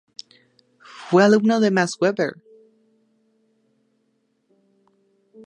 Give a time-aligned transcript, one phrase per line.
[0.79, 2.41] Fue alumno de Max Weber.